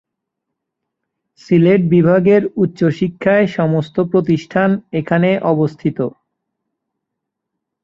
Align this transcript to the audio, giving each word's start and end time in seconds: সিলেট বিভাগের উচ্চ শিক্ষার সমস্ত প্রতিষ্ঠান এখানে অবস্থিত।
সিলেট 1.41 1.81
বিভাগের 1.93 2.43
উচ্চ 2.55 2.79
শিক্ষার 2.99 3.41
সমস্ত 3.57 3.95
প্রতিষ্ঠান 4.11 4.69
এখানে 4.99 5.29
অবস্থিত। 5.53 5.97